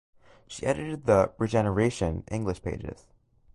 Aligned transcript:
She 0.47 0.65
edited 0.65 1.05
the 1.05 1.31
"Regeneration" 1.37 2.23
English 2.31 2.63
pages. 2.63 3.05